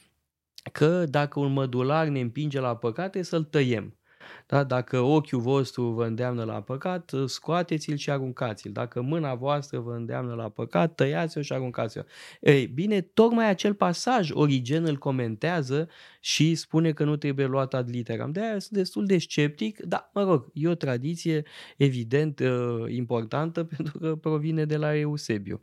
că 0.73 1.05
dacă 1.05 1.41
un 1.41 1.53
mădular 1.53 2.07
ne 2.07 2.21
împinge 2.21 2.61
la 2.61 2.77
păcate, 2.77 3.23
să-l 3.23 3.45
tăiem. 3.45 4.00
Da? 4.47 4.65
Dacă 4.65 5.01
ochiul 5.01 5.41
vostru 5.41 5.83
vă 5.83 6.05
îndeamnă 6.05 6.45
la 6.45 6.61
păcat, 6.61 7.13
scoateți-l 7.27 7.97
și 7.97 8.11
aruncați-l. 8.11 8.73
Dacă 8.73 9.03
mâna 9.03 9.35
voastră 9.35 9.79
vă 9.79 9.93
îndeamnă 9.93 10.35
la 10.35 10.49
păcat, 10.49 10.95
tăiați-o 10.95 11.43
și 11.43 11.53
aruncați-o. 11.53 12.01
Ei, 12.41 12.67
bine, 12.67 13.01
tocmai 13.01 13.49
acel 13.49 13.75
pasaj 13.75 14.31
Origen 14.31 14.85
îl 14.85 14.97
comentează 14.97 15.89
și 16.21 16.55
spune 16.55 16.93
că 16.93 17.05
nu 17.05 17.17
trebuie 17.17 17.47
luat 17.47 17.75
ad 17.75 17.89
literam. 17.89 18.33
De 18.33 18.41
aia 18.41 18.59
sunt 18.59 18.79
destul 18.79 19.07
de 19.07 19.19
sceptic, 19.19 19.81
dar, 19.81 20.11
mă 20.15 20.23
rog, 20.23 20.51
e 20.53 20.69
o 20.69 20.75
tradiție 20.75 21.43
evident 21.77 22.41
uh, 22.41 22.85
importantă 22.89 23.65
pentru 23.77 23.99
că 23.99 24.17
provine 24.17 24.65
de 24.65 24.77
la 24.77 24.97
Eusebiu. 24.97 25.61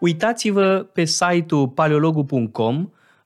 Uitați-vă 0.00 0.88
pe 0.92 1.04
site-ul 1.04 1.68
paleologu.com 1.68 2.90